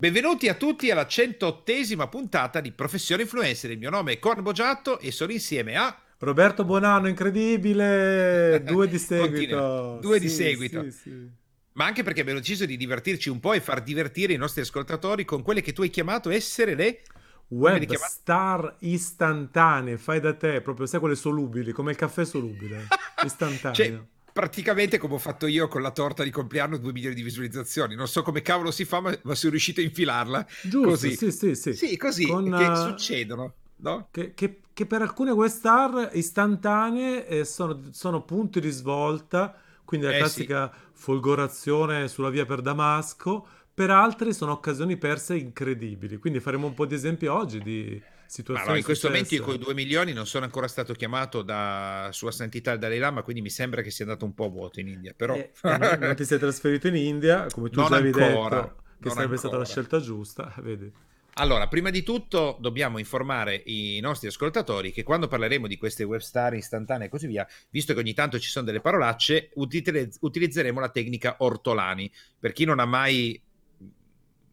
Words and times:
Benvenuti 0.00 0.46
a 0.46 0.54
tutti 0.54 0.92
alla 0.92 1.06
108esima 1.06 2.08
puntata 2.08 2.60
di 2.60 2.70
Professione 2.70 3.22
Influencer. 3.22 3.72
Il 3.72 3.78
mio 3.78 3.90
nome 3.90 4.12
è 4.12 4.18
Corn 4.20 4.44
Bogiatto 4.44 5.00
e 5.00 5.10
sono 5.10 5.32
insieme 5.32 5.74
a 5.74 5.92
Roberto 6.18 6.64
Bonanno, 6.64 7.08
incredibile! 7.08 8.62
Due 8.64 8.86
di 8.86 8.96
seguito. 8.96 9.98
Due 10.00 10.20
sì, 10.20 10.24
di 10.24 10.28
seguito. 10.28 10.82
Sì, 10.84 10.90
sì. 10.92 11.28
Ma 11.72 11.86
anche 11.86 12.04
perché 12.04 12.20
abbiamo 12.20 12.38
deciso 12.38 12.64
di 12.64 12.76
divertirci 12.76 13.28
un 13.28 13.40
po' 13.40 13.54
e 13.54 13.60
far 13.60 13.82
divertire 13.82 14.32
i 14.32 14.36
nostri 14.36 14.60
ascoltatori 14.60 15.24
con 15.24 15.42
quelle 15.42 15.62
che 15.62 15.72
tu 15.72 15.82
hai 15.82 15.90
chiamato 15.90 16.30
essere 16.30 16.76
le 16.76 17.02
web 17.48 17.92
star 17.94 18.76
istantanee, 18.78 19.98
fai 19.98 20.20
da 20.20 20.32
te, 20.32 20.60
proprio 20.60 20.86
sai 20.86 21.00
quelle 21.00 21.16
solubili, 21.16 21.72
come 21.72 21.90
il 21.90 21.96
caffè 21.96 22.24
solubile, 22.24 22.86
istantaneo. 23.26 23.74
cioè, 23.74 24.00
praticamente 24.38 24.98
come 24.98 25.14
ho 25.14 25.18
fatto 25.18 25.48
io 25.48 25.66
con 25.66 25.82
la 25.82 25.90
torta 25.90 26.22
di 26.22 26.30
compleanno 26.30 26.76
2 26.76 26.92
milioni 26.92 27.16
di 27.16 27.24
visualizzazioni 27.24 27.96
non 27.96 28.06
so 28.06 28.22
come 28.22 28.40
cavolo 28.40 28.70
si 28.70 28.84
fa 28.84 29.00
ma, 29.00 29.12
ma 29.22 29.34
sono 29.34 29.50
riuscito 29.50 29.80
a 29.80 29.82
infilarla 29.82 30.46
giusto 30.62 30.90
così. 30.90 31.16
sì 31.16 31.32
sì 31.32 31.54
sì 31.56 31.72
sì 31.74 31.96
così 31.96 32.24
con, 32.24 32.44
che 32.44 32.64
uh, 32.64 32.74
succedono 32.76 33.54
no? 33.78 34.06
che, 34.12 34.34
che, 34.34 34.60
che, 34.72 34.86
per 34.86 35.02
alcune 35.02 35.32
web 35.32 35.50
star 35.50 36.10
istantanee 36.12 37.26
eh, 37.26 37.44
sono, 37.44 37.88
sono, 37.90 38.22
punti 38.22 38.60
di 38.60 38.70
svolta 38.70 39.56
quindi 39.84 40.06
la 40.06 40.14
eh, 40.14 40.18
classica 40.18 40.70
sì. 40.72 40.88
folgorazione 40.92 42.06
sulla 42.06 42.30
via 42.30 42.46
per 42.46 42.60
Damasco 42.60 43.44
per 43.74 43.90
altri 43.90 44.32
sono 44.32 44.52
occasioni 44.52 44.96
perse 44.96 45.34
incredibili 45.34 46.16
quindi 46.18 46.38
faremo 46.38 46.68
un 46.68 46.74
po' 46.74 46.86
di 46.86 46.94
esempi 46.94 47.26
oggi 47.26 47.60
di 47.60 48.00
situazioni. 48.28 48.72
Ma 48.72 48.76
in 48.76 48.84
questo 48.84 49.08
momento 49.08 49.34
io 49.34 49.42
con 49.42 49.54
i 49.54 49.58
2 49.58 49.74
milioni 49.74 50.12
non 50.12 50.26
sono 50.26 50.44
ancora 50.44 50.68
stato 50.68 50.92
chiamato 50.92 51.42
da 51.42 52.10
Sua 52.12 52.30
Santità 52.30 52.72
il 52.72 52.78
Dalai 52.78 52.98
Lama, 52.98 53.22
quindi 53.22 53.40
mi 53.40 53.50
sembra 53.50 53.80
che 53.80 53.90
sia 53.90 54.04
andato 54.04 54.24
un 54.24 54.34
po' 54.34 54.50
vuoto 54.50 54.80
in 54.80 54.88
India. 54.88 55.14
Però... 55.16 55.34
Eh, 55.34 55.50
eh, 55.62 55.96
non 55.96 56.14
ti 56.14 56.24
sei 56.24 56.38
trasferito 56.38 56.88
in 56.88 56.96
India, 56.96 57.46
come 57.50 57.70
tu 57.70 57.80
non 57.80 57.88
già 57.88 57.96
avevi 57.96 58.12
detto, 58.12 58.76
che 59.00 59.08
sarebbe 59.08 59.20
ancora. 59.20 59.36
stata 59.36 59.56
la 59.56 59.64
scelta 59.64 60.00
giusta, 60.00 60.54
vedi. 60.62 60.92
Allora, 61.40 61.68
prima 61.68 61.90
di 61.90 62.02
tutto 62.02 62.56
dobbiamo 62.60 62.98
informare 62.98 63.62
i 63.66 64.00
nostri 64.00 64.26
ascoltatori 64.26 64.90
che 64.90 65.04
quando 65.04 65.28
parleremo 65.28 65.68
di 65.68 65.78
queste 65.78 66.02
web 66.02 66.18
star 66.18 66.54
istantanee 66.54 67.06
e 67.06 67.10
così 67.10 67.28
via, 67.28 67.46
visto 67.70 67.94
che 67.94 68.00
ogni 68.00 68.12
tanto 68.12 68.40
ci 68.40 68.50
sono 68.50 68.66
delle 68.66 68.80
parolacce, 68.80 69.50
utilizzeremo 69.54 70.80
la 70.80 70.88
tecnica 70.88 71.36
Ortolani. 71.38 72.10
Per 72.38 72.52
chi 72.52 72.64
non 72.64 72.80
ha 72.80 72.86
mai 72.86 73.40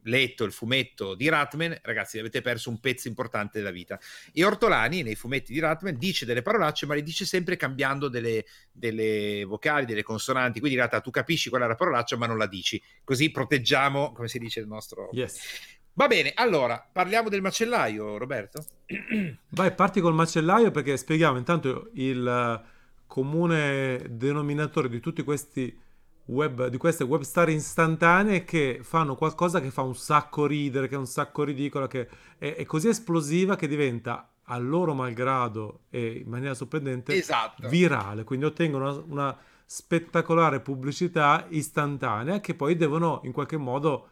letto 0.05 0.43
il 0.43 0.51
fumetto 0.51 1.15
di 1.15 1.29
Ratman, 1.29 1.77
ragazzi, 1.83 2.19
avete 2.19 2.41
perso 2.41 2.69
un 2.69 2.79
pezzo 2.79 3.07
importante 3.07 3.59
della 3.59 3.71
vita. 3.71 3.99
E 4.33 4.43
Ortolani, 4.43 5.03
nei 5.03 5.15
fumetti 5.15 5.53
di 5.53 5.59
Ratman, 5.59 5.97
dice 5.97 6.25
delle 6.25 6.41
parolacce, 6.41 6.85
ma 6.85 6.95
le 6.95 7.03
dice 7.03 7.25
sempre 7.25 7.55
cambiando 7.55 8.07
delle, 8.07 8.45
delle 8.71 9.43
vocali, 9.45 9.85
delle 9.85 10.03
consonanti. 10.03 10.59
Quindi 10.59 10.77
in 10.77 10.83
realtà 10.83 11.01
tu 11.01 11.11
capisci 11.11 11.49
qual 11.49 11.63
è 11.63 11.67
la 11.67 11.75
parolaccia, 11.75 12.17
ma 12.17 12.27
non 12.27 12.37
la 12.37 12.47
dici. 12.47 12.81
Così 13.03 13.31
proteggiamo, 13.31 14.11
come 14.11 14.27
si 14.27 14.39
dice, 14.39 14.59
il 14.59 14.67
nostro... 14.67 15.09
Yes. 15.11 15.39
Va 15.97 16.07
bene, 16.07 16.33
allora, 16.35 16.85
parliamo 16.91 17.29
del 17.29 17.41
macellaio, 17.41 18.17
Roberto? 18.17 18.65
Vai, 19.49 19.73
parti 19.73 20.01
col 20.01 20.13
macellaio 20.13 20.69
perché 20.69 20.97
spieghiamo 20.97 21.37
intanto 21.37 21.89
il 21.93 22.63
comune 23.07 24.05
denominatore 24.09 24.89
di 24.89 24.99
tutti 24.99 25.23
questi 25.23 25.83
web, 26.25 26.67
di 26.67 26.77
queste 26.77 27.03
web 27.03 27.21
star 27.21 27.49
istantanee 27.49 28.43
che 28.43 28.79
fanno 28.81 29.15
qualcosa 29.15 29.61
che 29.61 29.71
fa 29.71 29.81
un 29.81 29.95
sacco 29.95 30.45
ridere, 30.45 30.87
che 30.87 30.95
è 30.95 30.97
un 30.97 31.07
sacco 31.07 31.43
ridicola, 31.43 31.87
che 31.87 32.07
è, 32.37 32.55
è 32.55 32.65
così 32.65 32.87
esplosiva 32.87 33.55
che 33.55 33.67
diventa 33.67 34.29
a 34.47 34.57
loro 34.57 34.93
malgrado 34.93 35.81
e 35.89 36.21
in 36.23 36.29
maniera 36.29 36.53
sorprendente 36.53 37.13
esatto. 37.13 37.67
virale, 37.67 38.23
quindi 38.23 38.45
ottengono 38.45 38.89
una, 38.89 39.03
una, 39.07 39.37
spettacolare 39.67 40.59
pubblicità 40.59 41.47
istantanea 41.49 42.39
che 42.39 42.53
poi 42.53 42.75
devono 42.75 43.21
in 43.23 43.31
qualche 43.31 43.57
modo 43.57 44.09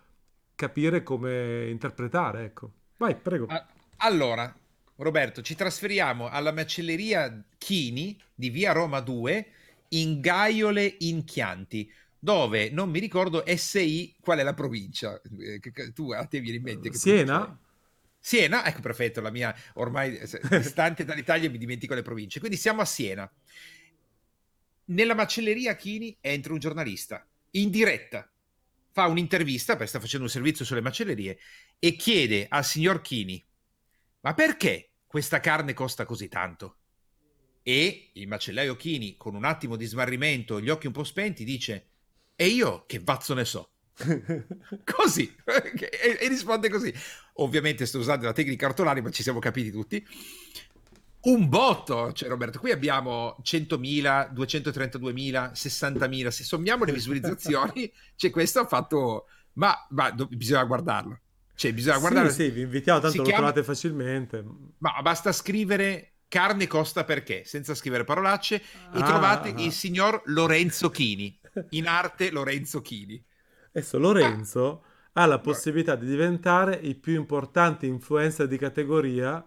capire 0.55 1.03
come 1.03 1.67
interpretare, 1.69 2.45
ecco. 2.45 2.71
Vai, 2.97 3.15
prego. 3.15 3.47
Allora, 3.97 4.51
Roberto, 4.95 5.43
ci 5.43 5.53
trasferiamo 5.53 6.27
alla 6.27 6.51
macelleria 6.51 7.43
Chini 7.59 8.19
di 8.33 8.49
Via 8.49 8.71
Roma 8.71 8.99
2 8.99 9.47
in 9.89 10.21
Gaiole 10.21 10.95
in 10.99 11.23
Chianti 11.23 11.91
dove 12.23 12.69
non 12.69 12.89
mi 12.89 12.99
ricordo 12.99 13.43
SI 13.45 14.15
qual 14.21 14.39
è 14.39 14.43
la 14.43 14.53
provincia. 14.53 15.21
Eh, 15.37 15.59
tu 15.91 16.11
a 16.11 16.25
te 16.25 16.39
viene 16.39 16.55
in 16.55 16.63
mente? 16.63 16.93
Siena? 16.93 17.59
Siena, 18.17 18.65
ecco 18.65 18.79
perfetto, 18.79 19.19
la 19.19 19.29
mia 19.29 19.53
ormai 19.73 20.17
distante 20.49 21.03
dall'Italia 21.03 21.49
mi 21.49 21.57
dimentico 21.57 21.93
le 21.93 22.01
province. 22.01 22.39
Quindi 22.39 22.55
siamo 22.55 22.79
a 22.79 22.85
Siena. 22.85 23.29
Nella 24.85 25.15
macelleria 25.15 25.75
Chini 25.75 26.15
entra 26.21 26.53
un 26.53 26.59
giornalista 26.59 27.27
in 27.51 27.69
diretta, 27.69 28.31
fa 28.93 29.07
un'intervista 29.07 29.73
perché 29.73 29.87
sta 29.87 29.99
facendo 29.99 30.25
un 30.25 30.31
servizio 30.31 30.63
sulle 30.63 30.79
macellerie 30.79 31.37
e 31.77 31.97
chiede 31.97 32.45
al 32.47 32.63
signor 32.63 33.01
Chini: 33.01 33.45
Ma 34.21 34.33
perché 34.33 34.91
questa 35.05 35.41
carne 35.41 35.73
costa 35.73 36.05
così 36.05 36.29
tanto? 36.29 36.77
E 37.63 38.11
il 38.13 38.29
macellaio 38.29 38.77
Chini, 38.77 39.17
con 39.17 39.35
un 39.35 39.43
attimo 39.43 39.75
di 39.75 39.85
smarrimento, 39.85 40.61
gli 40.61 40.69
occhi 40.69 40.87
un 40.87 40.93
po' 40.93 41.03
spenti, 41.03 41.43
dice: 41.43 41.87
e 42.35 42.47
io 42.47 42.83
che 42.87 42.99
vazzo 43.03 43.33
ne 43.33 43.45
so? 43.45 43.69
così 44.83 45.35
e, 45.45 46.17
e, 46.19 46.27
risponde 46.27 46.69
così. 46.69 46.93
Ovviamente 47.35 47.85
sto 47.85 47.99
usando 47.99 48.25
la 48.25 48.33
tecnica 48.33 48.65
ortolani 48.65 49.01
ma 49.01 49.11
ci 49.11 49.23
siamo 49.23 49.39
capiti 49.39 49.71
tutti. 49.71 50.05
Un 51.21 51.47
botto 51.47 52.11
cioè 52.11 52.27
Roberto 52.27 52.59
qui 52.59 52.71
abbiamo 52.71 53.37
100.000 53.43 54.33
232.000 54.33 55.51
60.000 55.53 56.27
se 56.27 56.43
sommiamo 56.43 56.83
le 56.83 56.91
visualizzazioni 56.91 57.89
cioè 58.15 58.29
questo 58.29 58.59
ha 58.59 58.67
fatto 58.67 59.27
ma, 59.53 59.73
ma 59.91 60.09
do, 60.11 60.27
bisogna 60.27 60.63
guardarlo. 60.63 61.19
Cioè 61.55 61.71
bisogna 61.71 61.99
guardare 61.99 62.29
sì, 62.31 62.45
sì 62.45 62.49
vi 62.49 62.61
invitiamo 62.61 62.99
tanto 62.99 63.17
lo 63.17 63.23
chiama... 63.23 63.37
trovate 63.37 63.63
facilmente. 63.63 64.43
Ma 64.79 65.01
basta 65.01 65.31
scrivere 65.31 66.13
carne 66.27 66.65
costa 66.65 67.03
perché 67.03 67.43
senza 67.45 67.75
scrivere 67.75 68.03
parolacce 68.03 68.55
e 68.55 68.61
ah, 68.99 69.03
trovate 69.03 69.49
ah. 69.49 69.61
il 69.61 69.71
signor 69.71 70.23
Lorenzo 70.25 70.89
Chini 70.89 71.39
in 71.69 71.87
arte 71.87 72.31
Lorenzo 72.31 72.81
Chini. 72.81 73.23
Adesso 73.69 73.97
Lorenzo 73.97 74.83
ah. 75.13 75.21
ha 75.21 75.25
la 75.25 75.39
possibilità 75.39 75.95
di 75.95 76.05
diventare 76.05 76.75
il 76.75 76.97
più 76.97 77.15
importante 77.15 77.85
influencer 77.85 78.47
di 78.47 78.57
categoria 78.57 79.45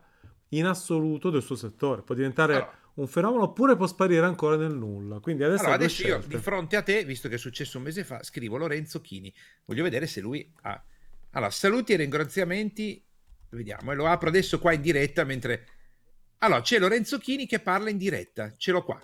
in 0.50 0.66
assoluto 0.66 1.30
del 1.30 1.42
suo 1.42 1.56
settore. 1.56 2.02
Può 2.02 2.14
diventare 2.14 2.54
allora, 2.54 2.78
un 2.94 3.06
fenomeno 3.06 3.42
oppure 3.44 3.76
può 3.76 3.86
sparire 3.86 4.24
ancora 4.24 4.56
nel 4.56 4.74
nulla. 4.74 5.20
Quindi 5.20 5.44
adesso, 5.44 5.62
allora, 5.62 5.76
adesso 5.76 6.06
io 6.06 6.22
di 6.26 6.38
fronte 6.38 6.76
a 6.76 6.82
te, 6.82 7.04
visto 7.04 7.28
che 7.28 7.34
è 7.34 7.38
successo 7.38 7.78
un 7.78 7.84
mese 7.84 8.04
fa, 8.04 8.22
scrivo 8.22 8.56
Lorenzo 8.56 9.00
Chini. 9.00 9.32
Voglio 9.64 9.82
vedere 9.82 10.06
se 10.06 10.20
lui 10.20 10.52
ha... 10.62 10.82
Allora, 11.30 11.50
saluti 11.50 11.92
e 11.92 11.96
ringraziamenti. 11.96 13.04
Vediamo, 13.50 13.92
e 13.92 13.94
lo 13.94 14.06
apro 14.06 14.28
adesso 14.28 14.58
qua 14.58 14.72
in 14.72 14.80
diretta 14.80 15.24
mentre... 15.24 15.66
Allora, 16.38 16.60
c'è 16.60 16.78
Lorenzo 16.78 17.18
Chini 17.18 17.46
che 17.46 17.60
parla 17.60 17.90
in 17.90 17.96
diretta. 17.96 18.52
Ce 18.56 18.70
l'ho 18.70 18.82
qua. 18.82 19.00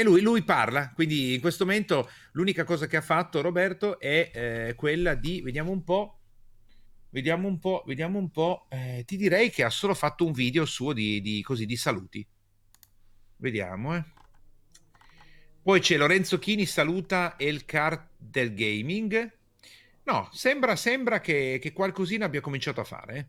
E 0.00 0.04
lui, 0.04 0.20
lui, 0.20 0.44
parla, 0.44 0.92
quindi 0.92 1.34
in 1.34 1.40
questo 1.40 1.64
momento 1.64 2.08
l'unica 2.34 2.62
cosa 2.62 2.86
che 2.86 2.96
ha 2.96 3.00
fatto 3.00 3.40
Roberto 3.40 3.98
è 3.98 4.30
eh, 4.32 4.74
quella 4.76 5.16
di, 5.16 5.40
vediamo 5.40 5.72
un 5.72 5.82
po', 5.82 6.20
vediamo 7.10 7.48
un 7.48 7.58
po', 7.58 7.82
vediamo 7.84 8.16
un 8.16 8.30
po', 8.30 8.68
eh, 8.68 9.02
ti 9.04 9.16
direi 9.16 9.50
che 9.50 9.64
ha 9.64 9.70
solo 9.70 9.94
fatto 9.94 10.24
un 10.24 10.30
video 10.30 10.64
suo 10.66 10.92
di, 10.92 11.20
di, 11.20 11.42
così, 11.42 11.66
di 11.66 11.74
saluti. 11.74 12.24
Vediamo, 13.38 13.96
eh. 13.96 14.04
Poi 15.62 15.80
c'è 15.80 15.96
Lorenzo 15.96 16.38
Chini, 16.38 16.64
saluta 16.64 17.34
Elcar 17.36 18.10
del 18.16 18.54
gaming. 18.54 19.32
No, 20.04 20.28
sembra, 20.30 20.76
sembra 20.76 21.18
che, 21.20 21.58
che 21.60 21.72
qualcosina 21.72 22.26
abbia 22.26 22.40
cominciato 22.40 22.80
a 22.80 22.84
fare. 22.84 23.16
Eh. 23.16 23.26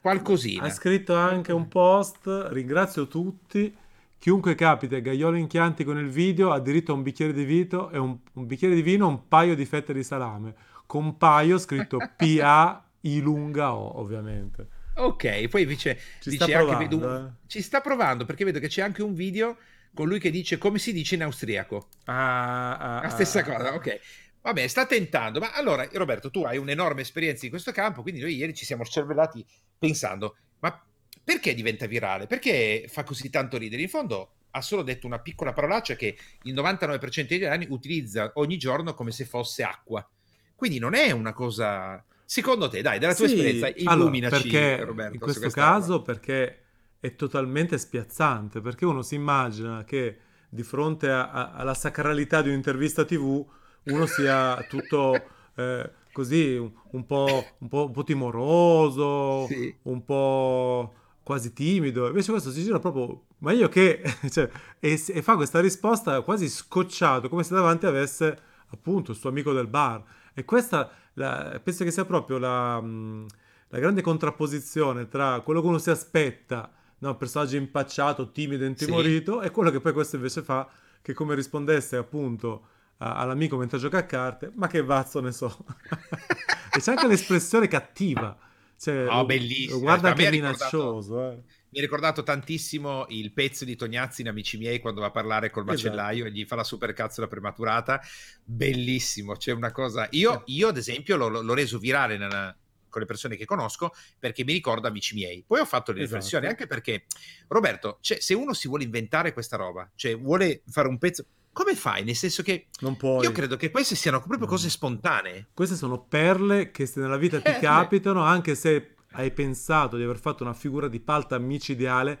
Qualcosina. 0.00 0.64
Ha 0.64 0.70
scritto 0.70 1.14
anche 1.14 1.52
un 1.52 1.68
post, 1.68 2.26
ringrazio 2.50 3.06
tutti 3.06 3.78
Chiunque 4.22 4.54
capita 4.54 4.94
e 4.94 5.02
Gaiolo 5.02 5.36
in 5.36 5.48
Chianti 5.48 5.82
con 5.82 5.98
il 5.98 6.08
video 6.08 6.52
ha 6.52 6.60
diritto 6.60 6.92
a 6.92 6.94
un 6.94 7.02
bicchiere 7.02 7.32
di, 7.32 7.44
vito 7.44 7.90
e 7.90 7.98
un, 7.98 8.16
un 8.34 8.46
bicchiere 8.46 8.72
di 8.72 8.80
vino 8.80 9.04
e 9.04 9.08
un 9.08 9.26
paio 9.26 9.56
di 9.56 9.64
fette 9.64 9.92
di 9.92 10.04
salame. 10.04 10.54
Con 10.86 11.16
paio 11.16 11.58
scritto 11.58 11.98
PA 12.16 12.88
I 13.00 13.20
lunga 13.20 13.74
O, 13.74 13.98
ovviamente. 13.98 14.68
Ok, 14.94 15.48
poi 15.48 15.66
dice, 15.66 15.98
ci, 16.20 16.30
dice 16.30 16.44
sta 16.44 16.46
provando, 16.46 16.70
anche, 16.70 16.96
vedo, 16.96 17.16
eh? 17.16 17.30
ci 17.48 17.62
sta 17.62 17.80
provando 17.80 18.24
perché 18.24 18.44
vedo 18.44 18.60
che 18.60 18.68
c'è 18.68 18.82
anche 18.82 19.02
un 19.02 19.12
video 19.12 19.56
con 19.92 20.06
lui 20.06 20.20
che 20.20 20.30
dice 20.30 20.56
come 20.56 20.78
si 20.78 20.92
dice 20.92 21.16
in 21.16 21.24
austriaco. 21.24 21.88
Ah, 22.04 22.76
ah, 22.76 23.02
La 23.02 23.08
stessa 23.08 23.40
ah, 23.40 23.42
cosa, 23.42 23.74
ok. 23.74 24.00
Vabbè, 24.40 24.68
sta 24.68 24.86
tentando. 24.86 25.40
Ma 25.40 25.50
allora, 25.52 25.84
Roberto, 25.94 26.30
tu 26.30 26.44
hai 26.44 26.58
un'enorme 26.58 27.00
esperienza 27.00 27.44
in 27.44 27.50
questo 27.50 27.72
campo, 27.72 28.02
quindi 28.02 28.20
noi 28.20 28.36
ieri 28.36 28.54
ci 28.54 28.66
siamo 28.66 28.84
cervellati 28.84 29.44
pensando, 29.76 30.36
ma 30.60 30.80
perché 31.24 31.54
diventa 31.54 31.86
virale? 31.86 32.26
Perché 32.26 32.86
fa 32.88 33.04
così 33.04 33.30
tanto 33.30 33.58
ridere? 33.58 33.82
In 33.82 33.88
fondo 33.88 34.32
ha 34.50 34.60
solo 34.60 34.82
detto 34.82 35.06
una 35.06 35.18
piccola 35.18 35.52
parolaccia 35.52 35.94
che 35.94 36.16
il 36.42 36.54
99% 36.54 37.26
degli 37.26 37.38
italiani 37.38 37.66
utilizza 37.70 38.32
ogni 38.34 38.58
giorno 38.58 38.94
come 38.94 39.10
se 39.10 39.24
fosse 39.24 39.62
acqua. 39.62 40.06
Quindi 40.54 40.78
non 40.78 40.94
è 40.94 41.10
una 41.10 41.32
cosa... 41.32 42.04
Secondo 42.24 42.68
te, 42.68 42.80
dai, 42.80 42.98
dalla 42.98 43.14
tua 43.14 43.26
sì, 43.26 43.34
esperienza, 43.34 43.68
illuminaci, 43.68 44.34
allora, 44.34 44.50
perché 44.50 44.84
Roberto. 44.84 45.14
In 45.14 45.20
questo 45.20 45.50
caso, 45.50 45.92
roba. 45.92 46.04
perché 46.04 46.62
è 46.98 47.14
totalmente 47.14 47.76
spiazzante, 47.76 48.60
perché 48.60 48.86
uno 48.86 49.02
si 49.02 49.16
immagina 49.16 49.84
che 49.84 50.18
di 50.48 50.62
fronte 50.62 51.10
a, 51.10 51.30
a, 51.30 51.52
alla 51.52 51.74
sacralità 51.74 52.40
di 52.40 52.48
un'intervista 52.48 53.04
TV 53.04 53.44
uno 53.84 54.06
sia 54.06 54.64
tutto 54.68 55.20
eh, 55.56 55.90
così 56.12 56.54
un, 56.54 56.70
un, 56.90 57.06
po', 57.06 57.44
un, 57.58 57.68
po', 57.68 57.86
un, 57.86 57.92
po', 57.92 58.04
timoroso, 58.04 59.46
sì. 59.48 59.74
un 59.82 60.04
po' 60.04 60.94
quasi 61.22 61.52
timido. 61.52 62.06
Invece 62.06 62.30
questo 62.30 62.50
si 62.50 62.62
gira 62.62 62.78
proprio 62.78 63.24
ma 63.38 63.52
io 63.52 63.68
che... 63.68 64.02
Cioè, 64.30 64.48
e, 64.78 65.02
e, 65.06 65.22
fa 65.22 65.36
questa 65.36 65.60
risposta 65.60 66.20
quasi 66.22 66.48
scocciato, 66.48 67.28
come 67.28 67.42
se 67.42 67.54
davanti 67.54 67.86
avesse 67.86 68.38
appunto 68.70 69.12
il 69.12 69.16
suo 69.16 69.28
amico 69.28 69.52
del 69.52 69.66
bar. 69.66 70.02
E 70.34 70.44
questa 70.44 70.90
la, 71.14 71.60
penso 71.62 71.84
che 71.84 71.90
sia 71.90 72.04
proprio 72.04 72.38
la, 72.38 72.80
la, 72.80 73.78
grande 73.78 74.00
contrapposizione 74.00 75.08
tra 75.08 75.40
quello 75.40 75.60
che 75.60 75.66
uno 75.66 75.78
si 75.78 75.90
aspetta, 75.90 76.70
no? 76.98 77.10
un 77.10 77.16
personaggio 77.16 77.56
impacciato, 77.56 78.30
timido, 78.30 78.64
intimorito, 78.64 79.40
sì. 79.40 79.46
e 79.46 79.50
quello 79.50 79.70
che 79.70 79.80
poi 79.80 79.92
questo 79.92 80.16
invece 80.16 80.42
fa, 80.42 80.68
che 81.02 81.12
come 81.12 81.34
rispondesse 81.34 81.96
appunto 81.96 82.66
a, 82.98 83.16
all'amico 83.16 83.56
mentre 83.56 83.78
gioca 83.78 83.98
a 83.98 84.04
carte, 84.04 84.52
ma 84.54 84.68
che 84.68 84.82
vazzo 84.82 85.20
ne 85.20 85.32
so. 85.32 85.54
e 86.74 86.80
c'è 86.80 86.92
anche 86.92 87.06
l'espressione 87.06 87.68
cattiva. 87.68 88.36
Cioè, 88.82 89.08
oh, 89.08 89.24
bellissimo. 89.24 89.78
Guarda 89.78 90.12
che 90.12 90.30
minaccioso. 90.30 91.30
Eh 91.30 91.42
mi 91.72 91.78
ha 91.78 91.80
ricordato 91.80 92.22
tantissimo 92.22 93.06
il 93.08 93.32
pezzo 93.32 93.64
di 93.64 93.76
Tognazzi 93.76 94.20
in 94.20 94.28
Amici 94.28 94.58
miei 94.58 94.78
quando 94.78 95.00
va 95.00 95.06
a 95.06 95.10
parlare 95.10 95.48
col 95.48 95.62
esatto. 95.62 95.88
macellaio 95.88 96.24
esatto. 96.24 96.28
e 96.28 96.38
gli 96.38 96.44
fa 96.44 96.54
la 96.54 96.64
supercazzola 96.64 97.28
prematurata. 97.28 98.00
Bellissimo, 98.44 99.36
c'è 99.36 99.52
una 99.52 99.72
cosa. 99.72 100.06
Io, 100.10 100.42
io 100.46 100.68
ad 100.68 100.76
esempio, 100.76 101.16
l'ho, 101.16 101.28
l'ho 101.28 101.54
reso 101.54 101.78
virale 101.78 102.18
nella, 102.18 102.54
con 102.90 103.00
le 103.00 103.06
persone 103.06 103.36
che 103.36 103.46
conosco 103.46 103.94
perché 104.18 104.44
mi 104.44 104.52
ricorda 104.52 104.88
amici 104.88 105.14
miei. 105.14 105.42
Poi 105.46 105.60
ho 105.60 105.64
fatto 105.64 105.92
le 105.92 106.00
riflessioni 106.00 106.44
esatto. 106.44 106.62
anche 106.62 106.74
perché, 106.74 107.06
Roberto, 107.48 107.98
cioè, 108.02 108.20
se 108.20 108.34
uno 108.34 108.52
si 108.52 108.68
vuole 108.68 108.84
inventare 108.84 109.32
questa 109.32 109.56
roba, 109.56 109.90
cioè 109.94 110.14
vuole 110.18 110.62
fare 110.66 110.88
un 110.88 110.98
pezzo. 110.98 111.24
Come 111.52 111.74
fai? 111.74 112.02
Nel 112.02 112.16
senso 112.16 112.42
che 112.42 112.68
non 112.80 112.96
puoi. 112.96 113.24
io 113.24 113.32
credo 113.32 113.56
che 113.56 113.70
queste 113.70 113.94
siano 113.94 114.22
proprio 114.22 114.48
cose 114.48 114.70
spontanee. 114.70 115.48
Queste 115.52 115.76
sono 115.76 116.02
perle 116.02 116.70
che 116.70 116.90
nella 116.94 117.18
vita 117.18 117.40
ti 117.40 117.52
capitano, 117.60 118.22
anche 118.22 118.54
se 118.54 118.94
hai 119.12 119.30
pensato 119.30 119.96
di 119.96 120.02
aver 120.02 120.18
fatto 120.18 120.42
una 120.42 120.54
figura 120.54 120.88
di 120.88 120.98
palta 120.98 121.38
micidiale, 121.38 122.18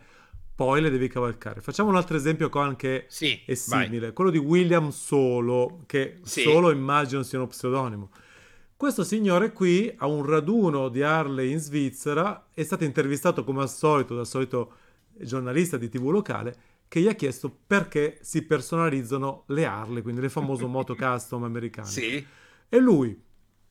poi 0.54 0.82
le 0.82 0.90
devi 0.90 1.08
cavalcare. 1.08 1.62
Facciamo 1.62 1.88
un 1.88 1.96
altro 1.96 2.16
esempio 2.16 2.50
che 2.76 3.06
sì, 3.08 3.40
è 3.46 3.54
simile, 3.54 4.06
vai. 4.06 4.12
quello 4.12 4.30
di 4.30 4.38
William 4.38 4.90
Solo, 4.90 5.82
che 5.86 6.18
sì. 6.22 6.42
Solo 6.42 6.70
immagino 6.70 7.22
sia 7.22 7.38
uno 7.38 7.46
pseudonimo. 7.46 8.10
Questo 8.76 9.04
signore 9.04 9.52
qui 9.52 9.92
a 9.96 10.06
un 10.06 10.26
raduno 10.26 10.88
di 10.88 11.02
Harley 11.02 11.52
in 11.52 11.58
Svizzera 11.58 12.48
è 12.52 12.62
stato 12.64 12.84
intervistato 12.84 13.44
come 13.44 13.62
al 13.62 13.70
solito 13.70 14.14
dal 14.14 14.26
solito 14.26 14.74
giornalista 15.14 15.76
di 15.76 15.88
TV 15.88 16.10
locale 16.10 16.56
che 16.92 17.00
gli 17.00 17.08
ha 17.08 17.14
chiesto 17.14 17.50
perché 17.66 18.18
si 18.20 18.42
personalizzano 18.42 19.44
le 19.46 19.64
Harley, 19.64 20.02
quindi 20.02 20.20
le 20.20 20.28
famose 20.28 20.66
moto 20.68 20.94
custom 20.94 21.42
americane. 21.42 21.88
Sì. 21.88 22.26
E 22.68 22.78
lui, 22.78 23.18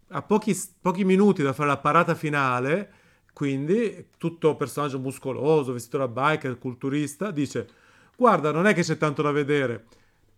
a 0.08 0.24
pochi, 0.24 0.60
pochi 0.82 1.06
minuti 1.06 1.44
da 1.44 1.54
fare 1.54 1.70
la 1.70 1.78
parata 1.78 2.16
finale, 2.16 2.92
quindi 3.32 4.08
tutto 4.18 4.56
personaggio 4.56 4.98
muscoloso, 4.98 5.72
vestito 5.72 6.00
da 6.00 6.08
biker, 6.08 6.58
culturista, 6.58 7.30
dice 7.30 7.70
guarda 8.18 8.50
non 8.50 8.66
è 8.66 8.74
che 8.74 8.82
c'è 8.82 8.98
tanto 8.98 9.22
da 9.22 9.30
vedere, 9.30 9.86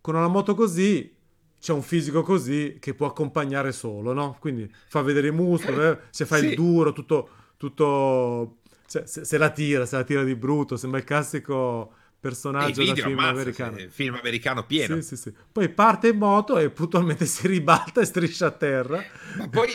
con 0.01 0.15
una 0.15 0.27
moto 0.27 0.53
così 0.53 1.09
c'è 1.57 1.71
un 1.71 1.83
fisico 1.83 2.21
così 2.21 2.79
che 2.81 2.93
può 2.93 3.07
accompagnare 3.07 3.71
solo, 3.71 4.11
no? 4.11 4.35
Quindi 4.41 4.69
fa 4.89 5.01
vedere 5.01 5.29
i 5.29 5.31
muscoli, 5.31 5.81
eh? 5.85 5.99
se 6.09 6.25
fa 6.25 6.35
sì. 6.35 6.47
il 6.47 6.55
duro, 6.55 6.91
tutto, 6.91 7.29
tutto 7.55 8.57
cioè, 8.87 9.07
se, 9.07 9.23
se, 9.23 9.37
la 9.37 9.51
tira, 9.51 9.85
se 9.85 9.95
la 9.95 10.03
tira 10.03 10.25
di 10.25 10.35
brutto, 10.35 10.75
sembra 10.75 10.99
il 10.99 11.05
classico 11.05 12.01
personaggio 12.23 12.85
da 12.85 12.93
film 12.93 13.19
ammazza, 13.19 13.29
americano. 13.31 13.77
Film 13.89 14.15
americano 14.15 14.65
pieno. 14.65 15.01
Sì, 15.01 15.07
sì, 15.07 15.17
sì. 15.17 15.33
Poi 15.51 15.67
parte 15.67 16.07
in 16.07 16.17
moto 16.17 16.57
e 16.57 16.69
puntualmente 16.69 17.25
si 17.27 17.47
ribalta 17.47 17.99
e 17.99 18.05
striscia 18.05 18.45
a 18.45 18.51
terra. 18.51 19.03
Ma 19.35 19.49
poi, 19.49 19.67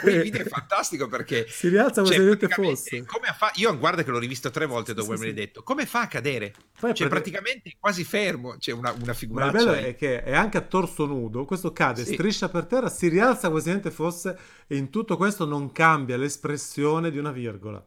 poi 0.00 0.14
il 0.14 0.22
video 0.24 0.40
è 0.40 0.48
fantastico 0.48 1.08
perché... 1.08 1.44
Si 1.46 1.68
rialza 1.68 2.00
come 2.00 2.14
cioè, 2.14 2.16
se 2.16 2.24
niente 2.24 2.48
fosse. 2.48 3.04
Come 3.04 3.34
fa... 3.36 3.52
Io 3.56 3.76
guarda 3.76 4.02
che 4.02 4.10
l'ho 4.10 4.18
rivisto 4.18 4.48
tre 4.48 4.64
volte 4.64 4.94
dopo 4.94 5.12
sì, 5.12 5.18
me 5.18 5.26
l'hai 5.26 5.34
detto. 5.34 5.62
Come 5.62 5.84
fa 5.84 6.00
a 6.00 6.06
cadere? 6.06 6.54
Poi 6.80 6.94
cioè 6.94 7.06
perché... 7.06 7.30
praticamente 7.30 7.76
quasi 7.78 8.02
fermo. 8.02 8.56
C'è 8.56 8.72
una, 8.72 8.96
una 8.98 9.12
figura. 9.12 9.44
Ma 9.44 9.50
il 9.50 9.56
bello 9.58 9.72
è 9.74 9.94
che 9.94 10.22
è 10.22 10.34
anche 10.34 10.56
a 10.56 10.62
torso 10.62 11.04
nudo. 11.04 11.44
Questo 11.44 11.70
cade, 11.74 12.06
sì. 12.06 12.14
striscia 12.14 12.48
per 12.48 12.64
terra, 12.64 12.88
si 12.88 13.08
rialza 13.08 13.48
come 13.48 13.60
se 13.60 13.68
niente 13.68 13.90
fosse 13.90 14.38
e 14.66 14.74
in 14.74 14.88
tutto 14.88 15.18
questo 15.18 15.44
non 15.44 15.70
cambia 15.70 16.16
l'espressione 16.16 17.10
di 17.10 17.18
una 17.18 17.30
virgola. 17.30 17.84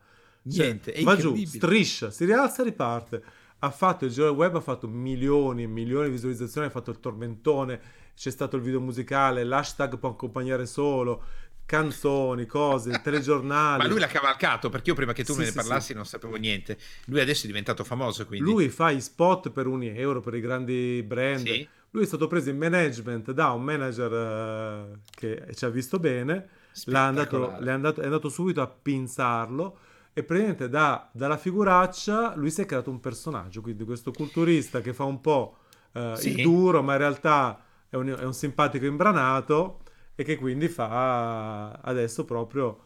Cioè, 0.48 0.66
Niente, 0.66 0.94
va 1.02 1.16
giù, 1.16 1.34
striscia, 1.46 2.12
si 2.12 2.26
rialza 2.26 2.62
e 2.62 2.66
riparte 2.66 3.24
ha 3.64 3.72
fatto 3.72 4.04
il 4.04 4.12
giro 4.12 4.26
del 4.26 4.36
web, 4.36 4.56
ha 4.58 4.62
fatto 4.62 4.90
milioni 4.90 5.64
e 5.64 5.68
milioni 5.68 6.08
di 6.08 6.12
visualizzazioni, 6.12 6.68
ha 6.68 6.70
fatto 6.70 6.92
il 6.92 7.00
tormentone, 7.00 7.80
c'è 8.14 8.30
stato 8.30 8.58
il 8.58 8.62
video 8.62 8.82
musicale, 8.82 9.46
l'hashtag 9.46 9.98
può 9.98 10.10
accompagnare 10.10 10.66
solo, 10.66 11.24
canzoni, 11.66 12.46
cose, 12.46 13.00
telegiornali. 13.02 13.84
Ma 13.84 13.88
lui 13.88 14.00
l'ha 14.00 14.08
cavalcato 14.08 14.68
perché 14.68 14.90
io 14.90 14.96
prima 14.96 15.14
che 15.14 15.24
tu 15.24 15.32
sì, 15.32 15.40
me 15.40 15.46
ne 15.46 15.52
sì, 15.52 15.56
parlassi 15.56 15.88
sì. 15.88 15.94
non 15.94 16.06
sapevo 16.06 16.36
niente. 16.36 16.78
Lui 17.06 17.22
adesso 17.22 17.46
è 17.46 17.48
diventato 17.48 17.86
famoso. 17.86 18.26
Quindi. 18.26 18.50
Lui 18.50 18.68
fa 18.68 18.92
i 18.92 19.00
spot 19.00 19.50
per 19.52 19.66
un 19.66 19.82
euro 19.82 20.20
per 20.20 20.34
i 20.34 20.42
grandi 20.42 21.02
brand. 21.02 21.48
Lui 21.92 22.04
è 22.04 22.08
stato 22.08 22.28
preso 22.28 22.50
in 22.50 22.58
management 22.58 23.32
da 23.32 23.52
un 23.52 23.64
manager 23.64 24.12
uh, 24.12 24.98
che 25.10 25.46
ci 25.56 25.64
ha 25.64 25.70
visto 25.70 26.00
bene. 26.00 26.50
L'ha 26.86 27.06
andato, 27.06 27.58
è, 27.60 27.70
andato, 27.70 28.02
è 28.02 28.06
andato 28.06 28.28
subito 28.28 28.62
a 28.62 28.68
pinzarlo 28.68 29.78
e 30.14 30.24
praticamente 30.24 30.70
da, 30.70 31.10
dalla 31.12 31.38
figuraccia 31.38 32.36
lui 32.36 32.52
si 32.52 32.62
è 32.62 32.66
creato 32.66 32.92
un 32.92 33.00
personaggio, 33.00 33.62
quindi 33.62 33.84
questo 33.84 34.12
culturista 34.12 34.80
che 34.80 34.94
fa 34.94 35.06
un 35.06 35.20
po' 35.22 35.58
eh, 35.92 36.14
sì. 36.16 36.38
il 36.38 36.44
duro, 36.44 36.84
ma 36.84 36.94
in 36.94 37.00
realtà 37.00 37.64
è 37.90 37.96
un, 37.96 38.08
è 38.08 38.24
un, 38.24 38.34
simpatico 38.34 38.86
imbranato 38.86 39.80
e 40.14 40.24
che 40.24 40.38
quindi 40.38 40.68
fa 40.68 41.72
adesso 41.72 42.26
proprio 42.26 42.80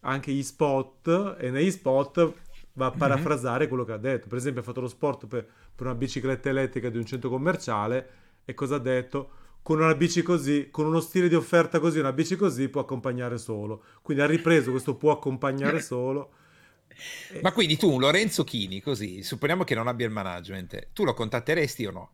anche 0.00 0.32
gli 0.32 0.42
spot 0.42 1.36
e 1.38 1.50
negli 1.50 1.70
spot 1.70 2.32
va 2.72 2.86
a 2.86 2.90
mhm. 2.90 2.98
parafrasare 2.98 3.60
mm-hmm. 3.60 3.68
quello 3.68 3.84
che 3.84 3.92
ha 3.92 3.98
detto. 3.98 4.26
Per 4.26 4.38
esempio 4.38 4.60
ha 4.60 4.64
fatto 4.64 4.80
lo 4.80 4.88
spot 4.88 5.26
per, 5.26 5.46
per 5.74 5.86
una 5.86 5.94
bicicletta 5.94 6.48
elettrica 6.48 6.90
di 6.90 6.98
un 6.98 7.06
centro 7.06 7.30
commerciale 7.30 8.08
e 8.44 8.52
cosa 8.54 8.76
ha 8.76 8.80
detto? 8.80 9.30
con 9.62 9.80
una 9.80 9.94
bici 9.94 10.20
così, 10.20 10.68
con 10.70 10.84
uno 10.84 11.00
stile 11.00 11.26
di 11.26 11.34
offerta 11.34 11.78
così, 11.78 11.98
una 11.98 12.12
bici 12.12 12.36
così 12.36 12.68
può 12.68 12.82
accompagnare 12.82 13.38
solo. 13.38 13.82
Quindi 14.02 14.22
ha 14.22 14.26
ripreso 14.26 14.70
questo 14.70 14.94
può 14.94 15.10
accompagnare 15.10 15.80
solo 15.82 16.32
ma 17.42 17.52
quindi 17.52 17.76
tu, 17.76 17.98
Lorenzo 17.98 18.44
Chini, 18.44 18.80
così, 18.80 19.22
supponiamo 19.22 19.64
che 19.64 19.74
non 19.74 19.88
abbia 19.88 20.06
il 20.06 20.12
management, 20.12 20.88
tu 20.92 21.04
lo 21.04 21.14
contatteresti 21.14 21.86
o 21.86 21.90
no? 21.90 22.10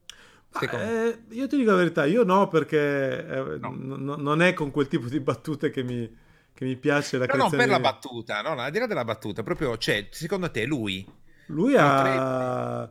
Eh, 0.60 1.18
io 1.28 1.46
ti 1.46 1.56
dico 1.56 1.70
la 1.70 1.76
verità, 1.76 2.04
io 2.06 2.24
no 2.24 2.48
perché 2.48 3.26
eh, 3.26 3.58
no. 3.60 3.70
N- 3.70 4.16
non 4.18 4.42
è 4.42 4.52
con 4.52 4.72
quel 4.72 4.88
tipo 4.88 5.06
di 5.06 5.20
battute 5.20 5.70
che 5.70 5.84
mi, 5.84 6.12
che 6.52 6.64
mi 6.64 6.76
piace 6.76 7.18
la 7.18 7.26
no, 7.26 7.36
non 7.36 7.50
per 7.50 7.68
la 7.68 7.78
battuta, 7.78 8.42
no, 8.42 8.54
no, 8.54 8.62
al 8.62 8.72
di 8.72 8.78
là 8.78 8.86
della 8.86 9.04
battuta, 9.04 9.42
proprio, 9.42 9.78
cioè, 9.78 10.08
secondo 10.10 10.50
te 10.50 10.64
lui... 10.64 11.06
Lui 11.46 11.74
ha... 11.76 12.88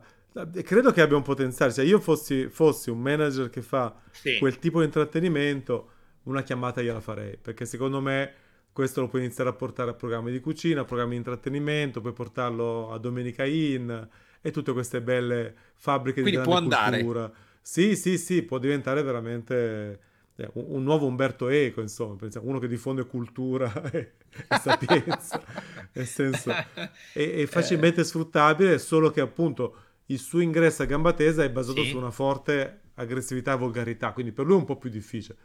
Credo 0.62 0.92
che 0.92 1.00
abbia 1.00 1.16
un 1.16 1.22
potenziale, 1.22 1.72
cioè 1.72 1.84
io 1.84 1.98
fossi, 1.98 2.48
fossi 2.48 2.88
un 2.88 3.00
manager 3.00 3.50
che 3.50 3.62
fa 3.62 4.00
sì. 4.12 4.38
quel 4.38 4.58
tipo 4.58 4.78
di 4.78 4.84
intrattenimento, 4.84 5.90
una 6.24 6.42
chiamata 6.42 6.80
gliela 6.80 7.00
farei, 7.00 7.36
perché 7.36 7.64
secondo 7.64 8.00
me 8.00 8.32
questo 8.72 9.00
lo 9.00 9.08
puoi 9.08 9.22
iniziare 9.22 9.50
a 9.50 9.52
portare 9.52 9.90
a 9.90 9.94
programmi 9.94 10.30
di 10.30 10.40
cucina, 10.40 10.82
a 10.82 10.84
programmi 10.84 11.12
di 11.12 11.16
intrattenimento, 11.16 12.00
puoi 12.00 12.12
portarlo 12.12 12.92
a 12.92 12.98
Domenica 12.98 13.44
In 13.44 14.08
e 14.40 14.50
tutte 14.50 14.72
queste 14.72 15.02
belle 15.02 15.54
fabbriche 15.76 16.22
Quindi 16.22 16.40
di 16.40 16.44
grande 16.46 16.68
può 16.68 16.78
cultura. 16.78 17.24
Andare. 17.24 17.32
Sì, 17.60 17.94
sì, 17.96 18.16
sì, 18.16 18.42
può 18.42 18.58
diventare 18.58 19.02
veramente 19.02 20.00
eh, 20.36 20.50
un, 20.54 20.64
un, 20.68 20.82
nuovo 20.82 21.06
Umberto 21.06 21.48
Eco, 21.48 21.80
insomma, 21.80 22.16
uno 22.40 22.58
che 22.58 22.68
diffonde 22.68 23.04
cultura 23.06 23.70
e, 23.92 24.12
e 24.30 24.58
sapienza, 24.58 25.42
nel 25.92 26.06
senso, 26.06 26.50
è, 26.50 26.94
è 27.12 27.46
facilmente 27.46 28.02
sfruttabile, 28.02 28.78
solo 28.78 29.10
che 29.10 29.20
appunto 29.20 29.76
il 30.06 30.18
suo 30.18 30.40
ingresso 30.40 30.82
a 30.82 30.86
gamba 30.86 31.12
tesa 31.12 31.44
è 31.44 31.50
basato 31.50 31.82
sì. 31.82 31.90
su 31.90 31.96
una 31.96 32.10
forte 32.10 32.80
aggressività 32.94 33.52
e 33.52 33.56
volgarità, 33.56 34.12
quindi 34.12 34.32
per 34.32 34.46
lui 34.46 34.56
è 34.56 34.58
un 34.58 34.64
po' 34.64 34.76
più 34.76 34.90
difficile. 34.90 35.36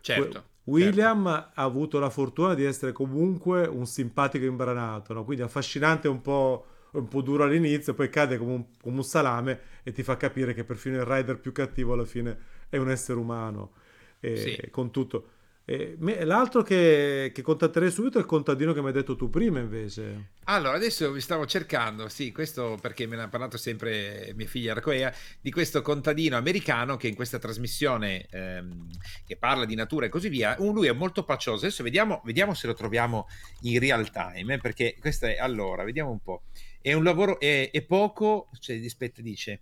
Certo. 0.00 0.50
William 0.64 1.24
certo. 1.24 1.50
ha 1.54 1.62
avuto 1.62 1.98
la 1.98 2.10
fortuna 2.10 2.54
di 2.54 2.64
essere 2.64 2.92
comunque 2.92 3.66
un 3.66 3.86
simpatico 3.86 4.44
imbranato, 4.44 5.12
no? 5.12 5.24
quindi 5.24 5.42
affascinante 5.42 6.06
un 6.06 6.20
po', 6.20 6.66
un 6.92 7.08
po' 7.08 7.20
duro 7.20 7.44
all'inizio, 7.44 7.94
poi 7.94 8.08
cade 8.08 8.38
come 8.38 8.52
un, 8.52 8.64
come 8.80 8.96
un, 8.96 9.04
salame 9.04 9.60
e 9.82 9.92
ti 9.92 10.02
fa 10.02 10.16
capire 10.16 10.54
che 10.54 10.62
perfino 10.62 10.96
il 10.96 11.04
rider 11.04 11.38
più 11.38 11.50
cattivo 11.50 11.94
alla 11.94 12.04
fine 12.04 12.38
è 12.68 12.76
un 12.76 12.90
essere 12.90 13.18
umano, 13.18 13.72
e, 14.20 14.36
sì. 14.36 14.70
con 14.70 14.90
tutto. 14.90 15.28
L'altro 15.64 16.62
che, 16.62 17.30
che, 17.32 17.42
contatterei 17.42 17.90
subito 17.90 18.18
è 18.18 18.20
il 18.20 18.26
contadino 18.26 18.72
che 18.72 18.80
mi 18.80 18.88
hai 18.88 18.92
detto 18.92 19.14
tu 19.14 19.30
prima 19.30 19.60
invece. 19.60 20.30
Allora, 20.44 20.74
adesso 20.74 21.12
vi 21.12 21.20
stavo 21.20 21.46
cercando, 21.46 22.08
sì, 22.08 22.32
questo 22.32 22.76
perché 22.80 23.06
me 23.06 23.14
ne 23.14 23.22
ha 23.22 23.28
parlato 23.28 23.56
sempre 23.56 24.32
mia 24.34 24.48
figlia 24.48 24.72
Arcoea, 24.72 25.14
di 25.40 25.52
questo 25.52 25.80
contadino 25.80 26.36
americano 26.36 26.96
che 26.96 27.06
in 27.06 27.14
questa 27.14 27.38
trasmissione 27.38 28.26
ehm, 28.28 28.88
che 29.24 29.36
parla 29.36 29.64
di 29.64 29.76
natura 29.76 30.06
e 30.06 30.08
così 30.08 30.28
via, 30.28 30.56
lui 30.58 30.88
è 30.88 30.92
molto 30.92 31.22
pacioso. 31.22 31.64
Adesso 31.64 31.84
vediamo, 31.84 32.20
vediamo 32.24 32.54
se 32.54 32.66
lo 32.66 32.74
troviamo 32.74 33.28
in 33.60 33.78
real 33.78 34.10
time, 34.10 34.54
eh, 34.54 34.58
perché 34.58 34.96
questa 34.98 35.28
è, 35.28 35.36
allora, 35.38 35.84
vediamo 35.84 36.10
un 36.10 36.20
po'. 36.20 36.42
È 36.80 36.92
un 36.92 37.04
lavoro, 37.04 37.38
è, 37.38 37.70
è 37.70 37.82
poco, 37.82 38.48
cioè, 38.58 38.84
aspetta, 38.84 39.22
dice 39.22 39.60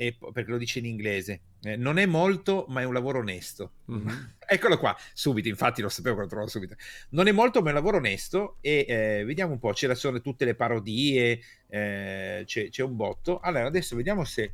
e, 0.00 0.16
perché 0.32 0.52
lo 0.52 0.58
dice 0.58 0.78
in 0.78 0.84
inglese. 0.84 1.40
Eh, 1.60 1.74
non 1.74 1.98
è 1.98 2.06
molto, 2.06 2.66
ma 2.68 2.82
è 2.82 2.84
un 2.84 2.92
lavoro 2.92 3.18
onesto. 3.18 3.72
Mhm. 3.86 4.34
Eccolo 4.46 4.78
qua, 4.78 4.96
subito, 5.12 5.48
infatti 5.48 5.82
lo 5.82 5.88
sapevo 5.88 6.14
che 6.14 6.20
lo 6.22 6.28
trovavo 6.28 6.48
subito. 6.48 6.76
Non 7.10 7.26
è 7.26 7.32
molto, 7.32 7.60
ma 7.60 7.66
è 7.66 7.68
un 7.70 7.78
lavoro 7.78 7.96
onesto 7.96 8.58
e 8.60 8.86
eh, 8.88 9.24
vediamo 9.24 9.54
un 9.54 9.58
po', 9.58 9.72
c'era 9.72 9.96
sono 9.96 10.20
tutte 10.20 10.44
le 10.44 10.54
parodie, 10.54 11.40
eh, 11.66 12.44
c'è, 12.46 12.68
c'è 12.68 12.82
un 12.84 12.94
botto. 12.94 13.40
Allora, 13.40 13.66
adesso 13.66 13.96
vediamo 13.96 14.24
se 14.24 14.52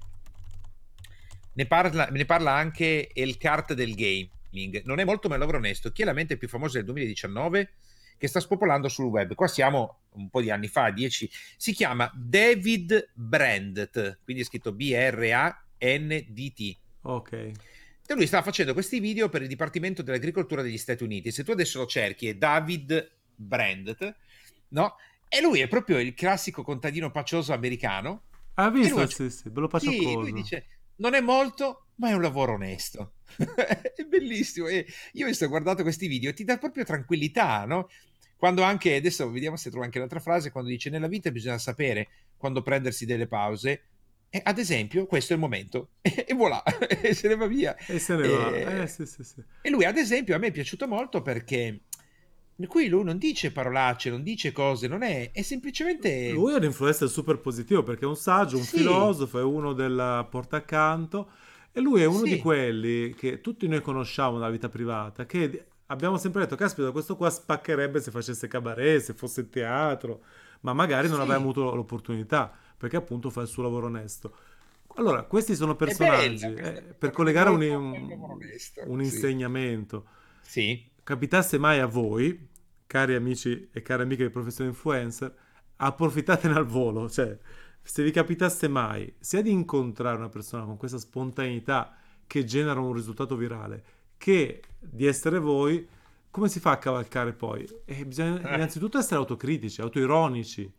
ne 1.52 1.66
parla, 1.66 2.06
ne 2.06 2.24
parla 2.24 2.52
anche 2.52 3.10
El 3.12 3.36
Cart 3.36 3.74
del 3.74 3.94
Gaming. 3.94 4.80
Non 4.84 4.98
è 4.98 5.04
molto, 5.04 5.28
ma 5.28 5.34
è 5.34 5.36
un 5.36 5.42
lavoro 5.42 5.58
onesto. 5.58 5.92
Chi 5.92 6.00
è 6.00 6.04
la 6.06 6.14
mente 6.14 6.38
più 6.38 6.48
famosa 6.48 6.78
del 6.78 6.86
2019 6.86 7.70
che 8.16 8.28
sta 8.28 8.40
spopolando 8.40 8.88
sul 8.88 9.06
web? 9.06 9.34
Qua 9.34 9.46
siamo 9.48 9.98
un 10.12 10.28
po' 10.30 10.40
di 10.40 10.50
anni 10.50 10.68
fa, 10.68 10.90
10. 10.90 11.30
Si 11.56 11.72
chiama 11.72 12.10
David 12.14 13.10
Brandt, 13.14 14.20
quindi 14.24 14.42
è 14.42 14.44
scritto 14.46 14.72
B-R-A-N-D-T. 14.72 15.56
Ok. 17.02 17.32
E 18.06 18.14
lui 18.14 18.26
sta 18.26 18.42
facendo 18.42 18.74
questi 18.74 19.00
video 19.00 19.28
per 19.28 19.42
il 19.42 19.48
Dipartimento 19.48 20.02
dell'Agricoltura 20.02 20.62
degli 20.62 20.78
Stati 20.78 21.02
Uniti. 21.02 21.30
Se 21.30 21.42
tu 21.42 21.52
adesso 21.52 21.78
lo 21.78 21.86
cerchi, 21.86 22.28
è 22.28 22.34
David 22.34 23.10
Brandt, 23.34 24.14
no? 24.68 24.96
E 25.26 25.40
lui 25.40 25.60
è 25.60 25.68
proprio 25.68 25.98
il 25.98 26.14
classico 26.14 26.62
contadino 26.62 27.10
pacioso 27.10 27.52
americano. 27.52 28.24
Ha 28.54 28.70
visto? 28.70 29.06
Sì, 29.08 29.30
sì, 29.30 29.50
bello 29.50 29.66
Sì, 29.66 29.72
pacciocoso. 29.72 30.20
lui 30.20 30.32
dice: 30.32 30.66
Non 30.96 31.14
è 31.14 31.20
molto, 31.20 31.86
ma 31.96 32.10
è 32.10 32.12
un 32.12 32.22
lavoro 32.22 32.54
onesto. 32.54 33.14
è 33.36 34.02
bellissimo. 34.04 34.68
E 34.68 34.86
io 35.12 35.26
mi 35.26 35.34
sto 35.34 35.48
guardando 35.48 35.82
questi 35.82 36.06
video 36.06 36.30
e 36.30 36.34
ti 36.34 36.44
dà 36.44 36.58
proprio 36.58 36.84
tranquillità, 36.84 37.64
no? 37.64 37.88
Quando 38.36 38.62
anche 38.62 38.96
adesso 38.96 39.30
vediamo 39.30 39.56
se 39.56 39.70
trovo 39.70 39.84
anche 39.84 39.98
l'altra 39.98 40.20
frase. 40.20 40.50
Quando 40.50 40.70
dice: 40.70 40.90
Nella 40.90 41.08
vita 41.08 41.30
bisogna 41.30 41.58
sapere 41.58 42.08
quando 42.36 42.62
prendersi 42.62 43.06
delle 43.06 43.26
pause. 43.26 43.82
E 44.28 44.40
ad 44.42 44.58
esempio, 44.58 45.06
questo 45.06 45.32
è 45.32 45.36
il 45.36 45.42
momento. 45.42 45.90
E, 46.26 46.34
voilà, 46.34 46.62
e 46.88 47.14
se 47.14 47.28
ne 47.28 47.36
va 47.36 47.46
via. 47.46 47.76
E 47.76 47.98
se 47.98 48.16
ne 48.16 48.28
va. 48.28 48.82
Eh, 48.82 48.86
sì, 48.88 49.06
sì, 49.06 49.22
sì. 49.22 49.42
e 49.62 49.70
lui, 49.70 49.84
ad 49.84 49.96
esempio, 49.96 50.34
a 50.34 50.38
me 50.38 50.48
è 50.48 50.52
piaciuto 50.52 50.88
molto 50.88 51.22
perché 51.22 51.82
qui 52.68 52.88
lui 52.88 53.02
non 53.04 53.18
dice 53.18 53.50
parolacce, 53.52 54.10
non 54.10 54.22
dice 54.22 54.52
cose, 54.52 54.86
non 54.86 55.02
è, 55.02 55.30
è 55.32 55.42
semplicemente... 55.42 56.30
Lui 56.30 56.52
è 56.52 56.56
un 56.56 56.64
influencer 56.64 57.08
super 57.08 57.38
positivo 57.38 57.82
perché 57.82 58.04
è 58.04 58.08
un 58.08 58.16
saggio, 58.16 58.56
un 58.56 58.62
Sì. 58.62 58.78
filosofo, 58.78 59.38
è 59.38 59.42
uno 59.42 59.72
della 59.72 60.26
porta 60.30 60.56
accanto 60.58 61.30
e 61.72 61.80
lui 61.80 62.02
è 62.02 62.04
uno 62.06 62.24
Sì. 62.24 62.30
di 62.30 62.38
quelli 62.38 63.14
che 63.14 63.40
tutti 63.40 63.66
noi 63.66 63.80
conosciamo 63.82 64.38
nella 64.38 64.50
vita 64.50 64.68
privata, 64.68 65.26
che 65.26 65.64
abbiamo 65.86 66.16
sempre 66.16 66.42
detto, 66.42 66.54
caspita, 66.56 66.92
questo 66.92 67.16
qua 67.16 67.28
spaccherebbe 67.28 68.00
se 68.00 68.10
facesse 68.10 68.46
cabaret, 68.46 69.00
se 69.02 69.14
fosse 69.14 69.48
teatro, 69.50 70.22
ma 70.60 70.72
magari 70.72 71.08
non 71.08 71.16
Sì. 71.16 71.22
aveva 71.22 71.38
avuto 71.38 71.74
l'opportunità 71.74 72.52
perché 72.76 72.96
appunto 72.96 73.30
fa 73.30 73.40
il 73.42 73.48
suo 73.48 73.62
lavoro 73.64 73.86
onesto. 73.86 74.36
Allora, 74.96 75.24
questi 75.24 75.56
sono 75.56 75.74
personaggi, 75.74 76.46
bella 76.52 76.68
eh, 76.76 76.82
per 76.96 77.10
collegare 77.10 77.50
un, 77.50 77.60
un- 77.62 78.38
un 78.86 79.02
insegnamento 79.02 80.04
Sì, 80.42 80.84
capitasse 81.04 81.58
mai 81.58 81.78
a 81.78 81.86
voi, 81.86 82.48
cari 82.86 83.14
amici 83.14 83.68
e 83.72 83.82
cari 83.82 84.02
amiche 84.02 84.24
di 84.24 84.30
Professione 84.30 84.70
Influencer, 84.70 85.32
approfittatene 85.76 86.54
al 86.54 86.66
volo, 86.66 87.08
cioè 87.10 87.36
se 87.82 88.02
vi 88.02 88.10
capitasse 88.10 88.66
mai 88.68 89.12
sia 89.18 89.42
di 89.42 89.50
incontrare 89.50 90.16
una 90.16 90.28
persona 90.30 90.64
con 90.64 90.76
questa 90.76 90.98
spontaneità 90.98 91.94
che 92.26 92.44
genera 92.44 92.80
un 92.80 92.92
risultato 92.94 93.36
virale, 93.36 93.84
che 94.16 94.62
di 94.78 95.04
essere 95.06 95.38
voi, 95.38 95.86
come 96.30 96.48
si 96.48 96.58
fa 96.60 96.72
a 96.72 96.78
cavalcare 96.78 97.32
poi? 97.34 97.68
Eh, 97.84 98.06
bisogna 98.06 98.40
Eh. 98.50 98.54
innanzitutto 98.54 98.98
essere 98.98 99.16
autocritici, 99.16 99.80
autoironici. 99.82 100.72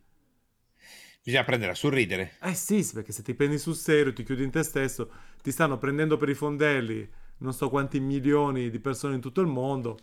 bisogna 1.24 1.44
prendere 1.44 1.72
a 1.72 1.76
sorridere. 1.76 2.38
Eh 2.42 2.54
sì, 2.54 2.88
perché 2.94 3.12
se 3.12 3.24
ti 3.24 3.34
prendi 3.34 3.58
sul 3.58 3.76
serio, 3.76 4.14
ti 4.14 4.24
chiudi 4.24 4.44
in 4.44 4.52
te 4.52 4.64
stesso, 4.64 5.12
ti 5.42 5.52
stanno 5.52 5.78
prendendo 5.78 6.18
per 6.18 6.30
i 6.30 6.34
fondelli 6.36 7.08
non 7.40 7.54
so 7.54 7.70
quanti 7.70 8.00
milioni 8.00 8.70
di 8.70 8.80
persone 8.80 9.16
in 9.16 9.22
tutto 9.22 9.42
il 9.42 9.48
mondo. 9.48 9.98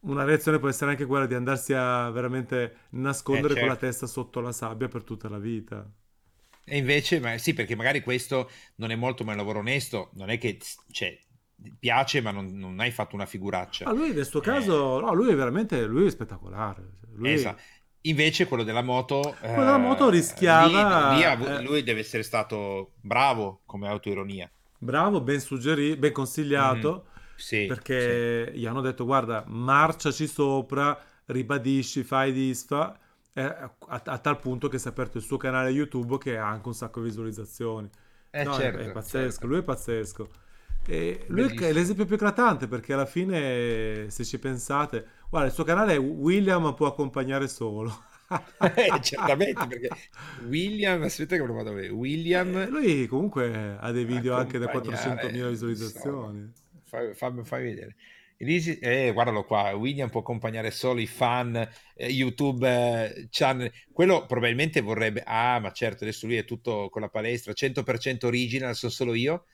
Una 0.00 0.24
reazione 0.24 0.58
può 0.58 0.68
essere 0.68 0.92
anche 0.92 1.06
quella 1.06 1.26
di 1.26 1.34
andarsi 1.34 1.72
a 1.72 2.10
veramente 2.10 2.76
nascondere 2.90 3.54
Eh, 3.54 3.58
con 3.58 3.66
la 3.68 3.72
certo. 3.74 3.86
testa 3.86 4.06
sotto 4.06 4.40
la 4.40 4.52
sabbia 4.52 4.88
per 4.88 5.02
tutta 5.02 5.28
la 5.28 5.38
vita. 5.38 5.88
E 6.68 6.76
invece, 6.78 7.20
ma 7.20 7.36
sì, 7.38 7.54
perché 7.54 7.76
magari 7.76 8.00
questo 8.02 8.50
non 8.76 8.90
è 8.90 8.96
molto 8.96 9.22
ma 9.24 9.30
è 9.30 9.34
un 9.34 9.40
lavoro 9.40 9.60
onesto, 9.60 10.10
non 10.14 10.30
è 10.30 10.38
che, 10.38 10.58
cioè, 10.90 11.16
piace 11.78 12.20
ma 12.20 12.30
non, 12.32 12.46
non 12.56 12.78
hai 12.80 12.90
fatto 12.90 13.14
una 13.14 13.26
figuraccia. 13.26 13.84
Ma 13.84 13.92
lui 13.92 14.12
nel 14.12 14.26
suo 14.26 14.40
Eh. 14.40 14.44
caso, 14.44 15.00
no, 15.00 15.12
lui 15.12 15.30
è 15.30 15.34
veramente, 15.34 15.84
lui 15.86 16.06
è 16.06 16.10
spettacolare. 16.10 16.98
Lui, 17.14 17.32
Esatto. 17.32 17.62
Invece 18.02 18.46
quello 18.46 18.62
della 18.62 18.82
moto... 18.82 19.34
Quello 19.40 19.64
della 19.64 19.78
moto 19.78 20.06
eh, 20.06 20.10
rischiava- 20.12 21.14
lì- 21.14 21.16
lì 21.44 21.46
eh. 21.48 21.62
lui 21.62 21.82
deve 21.82 22.00
essere 22.00 22.22
stato 22.22 22.92
bravo 23.00 23.62
come 23.66 23.88
autoironia. 23.88 24.48
Bravo, 24.78 25.20
ben 25.20 25.40
suggerito, 25.40 25.98
ben 25.98 26.12
consigliato, 26.12 27.06
Sì, 27.36 27.62
perché 27.64 28.52
gli 28.54 28.66
hanno 28.66 28.80
detto, 28.80 29.04
guarda, 29.04 29.44
marciaci 29.46 30.26
sopra, 30.26 30.98
ribadisci, 31.26 32.04
fai 32.04 32.32
disfa, 32.32 32.98
eh, 33.32 33.42
a, 33.42 33.72
a 33.88 34.18
tal 34.18 34.38
punto 34.38 34.68
che 34.68 34.78
si 34.78 34.86
è 34.88 34.90
aperto 34.90 35.18
il 35.18 35.24
suo 35.24 35.36
canale 35.36 35.70
YouTube 35.70 36.18
che 36.18 36.38
ha 36.38 36.48
anche 36.48 36.68
un 36.68 36.74
sacco 36.74 37.00
di 37.00 37.06
visualizzazioni. 37.08 37.88
sì. 38.30 38.38
Eh, 38.38 38.44
No, 38.44 38.58
è- 38.58 38.70
certo, 38.70 38.82
è, 38.84 38.90
pazzesco, 38.90 39.46
certo. 39.46 39.46
lui 39.46 39.58
è 39.58 39.62
pazzesco. 39.62 40.30
E 40.88 41.26
lui 41.28 41.48
è 41.48 41.72
l'esempio 41.72 42.04
più 42.06 42.14
eclatante 42.14 42.68
perché 42.68 42.92
alla 42.92 43.06
fine, 43.06 44.08
se 44.10 44.24
ci 44.24 44.38
pensate, 44.38 45.06
guarda, 45.28 45.48
il 45.48 45.54
suo 45.54 45.64
canale 45.64 45.94
è 45.94 45.98
William 45.98 46.74
può 46.74 46.86
accompagnare 46.86 47.48
solo. 47.48 48.04
Eh, 48.74 49.00
certamente, 49.02 49.66
perché 49.68 49.88
William, 50.46 51.02
aspetta 51.02 51.36
che 51.36 51.42
me 51.42 51.48
lo 51.48 51.54
vado 51.54 51.70
a 51.70 51.74
vedere, 51.74 51.92
William... 51.92 52.56
Eh, 52.56 52.66
lui 52.68 53.06
comunque 53.06 53.76
ha 53.78 53.90
dei 53.92 54.04
video 54.04 54.34
anche 54.34 54.58
da 54.58 54.66
accompagnare, 54.66 55.30
400.000 55.30 55.48
visualizzazioni. 55.48 56.52
Fai, 56.84 57.14
fammi, 57.14 57.44
fai 57.44 57.62
vedere. 57.62 57.96
Elisi- 58.38 58.78
eh, 58.78 59.12
guardalo 59.12 59.44
qua, 59.44 59.72
William 59.72 60.10
può 60.10 60.20
accompagnare 60.20 60.70
solo 60.70 61.00
i 61.00 61.06
fan 61.06 61.56
eh, 61.94 62.08
YouTube 62.08 62.68
eh, 62.68 63.28
channel. 63.30 63.72
Quello 63.92 64.26
probabilmente 64.26 64.80
vorrebbe, 64.82 65.22
ah, 65.24 65.58
ma 65.58 65.72
certo, 65.72 66.04
adesso 66.04 66.26
lui 66.26 66.36
è 66.36 66.44
tutto 66.44 66.88
con 66.90 67.00
la 67.00 67.08
palestra, 67.08 67.52
100% 67.52 68.26
original, 68.26 68.74
sono 68.74 68.92
solo 68.92 69.14
io. 69.14 69.46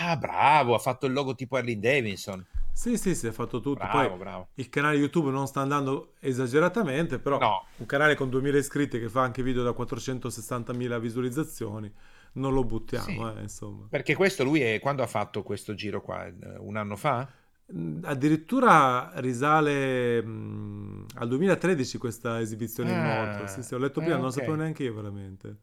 Ah, 0.00 0.16
bravo, 0.16 0.74
ha 0.74 0.78
fatto 0.78 1.06
il 1.06 1.12
logo 1.12 1.34
tipo 1.34 1.56
Harley 1.56 1.78
Davidson. 1.78 2.44
Sì, 2.76 2.96
sì, 2.98 3.14
si 3.14 3.26
è 3.28 3.30
fatto 3.32 3.60
tutto. 3.60 3.86
Bravo, 3.86 3.88
Poi 3.88 4.18
bravo. 4.18 4.48
il 4.54 4.68
canale 4.68 4.96
YouTube 4.96 5.30
non 5.30 5.46
sta 5.46 5.60
andando 5.60 6.14
esageratamente, 6.20 7.18
però 7.18 7.38
No. 7.38 7.66
un 7.76 7.86
canale 7.86 8.14
con 8.16 8.28
2000 8.28 8.58
iscritti 8.58 8.98
che 8.98 9.08
fa 9.08 9.22
anche 9.22 9.42
video 9.42 9.62
da 9.62 9.72
460.000 9.72 10.98
visualizzazioni, 10.98 11.92
non 12.34 12.52
lo 12.52 12.64
buttiamo, 12.64 13.32
Sì. 13.32 13.38
eh, 13.38 13.42
insomma. 13.42 13.88
Perché 13.88 14.14
questo 14.14 14.44
lui 14.44 14.60
è, 14.60 14.80
quando 14.80 15.02
ha 15.02 15.06
fatto 15.06 15.42
questo 15.42 15.74
giro 15.74 16.00
qua? 16.02 16.26
Un 16.58 16.76
anno 16.76 16.96
fa? 16.96 17.28
Mm, 17.72 18.04
Addirittura 18.04 19.10
risale 19.20 20.22
mm, 20.22 21.04
al 21.14 21.28
2013 21.28 21.96
questa 21.98 22.40
esibizione 22.40 22.92
in 22.92 22.98
Ah, 22.98 23.02
moto. 23.02 23.46
Sì, 23.46 23.62
sì, 23.62 23.74
ho 23.74 23.78
letto 23.78 24.00
ah, 24.00 24.02
prima, 24.02 24.16
non 24.16 24.26
lo 24.26 24.30
ok. 24.30 24.34
sapevo 24.34 24.56
neanche 24.56 24.82
io 24.84 24.94
veramente. 24.94 25.56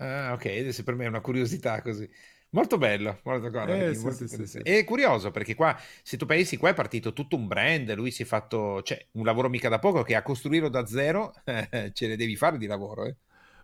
Ah, 0.00 0.32
ok, 0.32 0.44
adesso 0.46 0.82
per 0.84 0.94
me 0.94 1.04
è 1.04 1.08
una 1.08 1.20
curiosità 1.20 1.82
così. 1.82 2.08
Molto 2.50 2.78
bello, 2.78 3.20
molto, 3.24 3.50
guarda, 3.50 3.76
Eh, 3.76 3.94
sì, 3.94 4.02
molto 4.02 4.26
sì, 4.26 4.46
sì. 4.46 4.58
È 4.58 4.84
curioso 4.84 5.30
perché 5.30 5.54
qua, 5.54 5.78
se 6.02 6.16
tu 6.16 6.24
pensi, 6.24 6.56
qua 6.56 6.70
è 6.70 6.74
partito 6.74 7.12
tutto 7.12 7.36
un 7.36 7.46
brand, 7.46 7.92
lui 7.94 8.10
si 8.10 8.22
è 8.22 8.24
fatto, 8.24 8.82
cioè, 8.82 9.06
un 9.12 9.24
lavoro 9.24 9.50
mica 9.50 9.68
da 9.68 9.78
poco 9.78 10.02
che 10.02 10.14
a 10.14 10.22
costruirlo 10.22 10.70
da 10.70 10.86
zero 10.86 11.32
ce 11.44 12.06
ne 12.06 12.16
devi 12.16 12.36
fare 12.36 12.56
di 12.56 12.66
lavoro, 12.66 13.04
eh? 13.04 13.16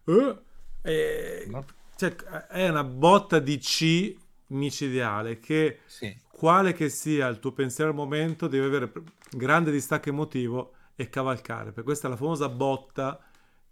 Eh, 0.06 0.38
eh, 0.82 1.46
No? 1.48 1.64
cioè, 1.96 2.14
è 2.14 2.68
una 2.68 2.84
botta 2.84 3.38
di 3.38 3.56
C 3.58 4.14
micidiale 4.48 5.38
che 5.40 5.80
quale 6.30 6.74
che 6.74 6.90
sia 6.90 7.26
il 7.28 7.38
tuo 7.38 7.52
pensiero 7.52 7.90
al 7.90 7.96
momento, 7.96 8.48
devi 8.48 8.66
avere 8.66 8.92
grande 9.30 9.70
distacco 9.70 10.10
emotivo 10.10 10.74
e 10.94 11.08
cavalcare. 11.08 11.72
Per 11.72 11.84
questa 11.84 12.06
è 12.06 12.10
la 12.10 12.16
famosa 12.16 12.48
botta 12.50 13.18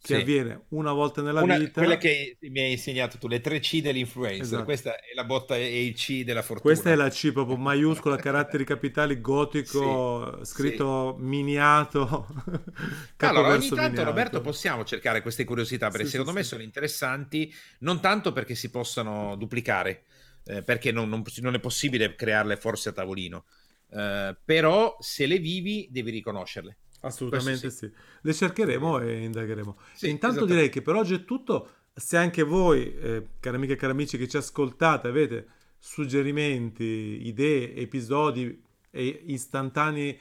che 0.02 0.14
Sì. 0.14 0.20
avviene 0.20 0.64
una 0.70 0.92
volta 0.92 1.22
nella 1.22 1.42
Una- 1.42 1.56
vita. 1.58 1.80
quella 1.80 1.96
che 1.96 2.36
mi 2.40 2.60
hai 2.60 2.72
insegnato 2.72 3.18
tu, 3.18 3.28
le 3.28 3.40
tre 3.40 3.60
C 3.60 3.80
dell'influencer, 3.80 4.42
Esatto. 4.42 4.64
questa 4.64 4.96
è 4.96 5.14
la 5.14 5.24
botta 5.24 5.56
e 5.56 5.84
il 5.86 5.94
C 5.94 6.24
della 6.24 6.42
fortuna. 6.42 6.60
Questa 6.60 6.90
è 6.90 6.94
la 6.96 7.08
C 7.08 7.32
proprio 7.32 7.56
maiuscola, 7.56 8.16
caratteri 8.16 8.64
capitali, 8.66 9.20
gotico, 9.20 10.38
Sì, 10.44 10.44
scritto 10.44 11.16
miniato. 11.18 12.26
Allora, 13.18 13.52
ogni 13.52 13.68
tanto, 13.68 14.02
miniato. 14.02 14.04
Roberto, 14.04 14.40
possiamo 14.40 14.84
cercare 14.84 15.22
queste 15.22 15.44
curiosità 15.44 15.86
perché 15.90 16.06
Sì, 16.06 16.10
sì, 16.10 16.16
secondo 16.16 16.32
me 16.32 16.42
sì. 16.42 16.48
sono 16.50 16.62
interessanti, 16.62 17.54
non 17.80 18.00
tanto 18.00 18.32
perché 18.32 18.54
si 18.56 18.70
possano 18.70 19.36
duplicare, 19.36 20.02
eh, 20.44 20.62
perché 20.62 20.90
non, 20.90 21.08
non- 21.08 21.22
non 21.40 21.54
è 21.54 21.60
possibile 21.60 22.14
crearle 22.16 22.56
forse 22.56 22.88
a 22.88 22.92
tavolino, 22.92 23.44
eh, 23.92 24.36
però 24.44 24.96
se 25.00 25.26
le 25.26 25.38
vivi 25.38 25.88
devi 25.90 26.10
riconoscerle. 26.10 26.76
Assolutamente 27.02 27.60
Questo 27.68 27.86
sì. 27.86 27.92
Le 28.22 28.32
cercheremo 28.34 29.00
e 29.00 29.24
indagheremo. 29.24 29.76
Sì, 29.94 30.08
Intanto 30.08 30.36
esattamente. 30.36 30.54
direi 30.54 30.68
che 30.70 30.82
per 30.82 30.94
oggi 30.94 31.14
è 31.14 31.24
tutto. 31.24 31.70
Se 31.94 32.16
anche 32.16 32.42
voi, 32.42 32.94
eh, 32.96 33.26
cari 33.40 33.56
amiche 33.56 33.74
e 33.74 33.76
cari 33.76 33.92
amici 33.92 34.16
che 34.16 34.26
ci 34.28 34.36
ascoltate, 34.36 35.08
avete 35.08 35.46
suggerimenti, 35.78 37.26
idee, 37.26 37.74
episodi 37.76 38.62
e 38.90 39.22
istantanei, 39.26 40.18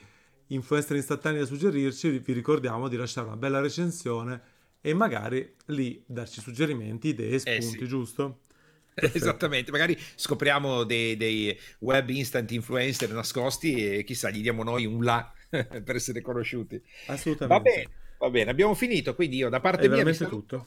influencer 0.48 0.96
istantanei 0.96 1.40
da 1.40 1.46
suggerirci, 1.46 2.18
vi- 2.18 2.32
ricordiamo 2.32 2.88
di 2.88 2.96
lasciare 2.96 3.26
una 3.26 3.36
bella 3.36 3.60
recensione 3.60 4.40
e 4.80 4.94
magari 4.94 5.54
lì 5.66 6.02
darci 6.06 6.40
suggerimenti, 6.40 7.08
idee, 7.08 7.38
spunti, 7.38 7.58
Eh 7.58 7.62
sì. 7.62 7.86
giusto? 7.86 8.40
Esattamente, 8.94 9.70
magari 9.70 9.96
scopriamo 10.16 10.84
dei, 10.84 11.16
dei, 11.16 11.58
web 11.80 12.10
instant 12.10 12.50
influencer 12.50 13.10
nascosti 13.10 13.96
e 13.98 14.04
chissà, 14.04 14.30
gli 14.30 14.42
diamo 14.42 14.62
noi 14.62 14.84
un 14.84 15.02
là 15.04 15.32
per 15.84 15.94
essere 15.94 16.20
conosciuti. 16.20 16.82
Assolutamente. 17.06 17.46
Va 17.46 17.60
bene, 17.60 17.90
va 18.18 18.30
bene, 18.30 18.50
abbiamo 18.50 18.74
finito, 18.74 19.14
quindi 19.14 19.36
io 19.36 19.48
da 19.48 19.60
parte 19.60 19.82
È 19.82 19.88
mia... 19.88 19.96
veramente 19.96 20.26
tutto. 20.26 20.66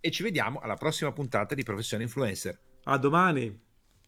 E 0.00 0.10
ci 0.10 0.22
vediamo 0.22 0.60
alla 0.60 0.76
prossima 0.76 1.12
puntata 1.12 1.54
di 1.54 1.62
Professione 1.62 2.04
Influencer. 2.04 2.58
A 2.84 2.96
domani. 2.96 3.68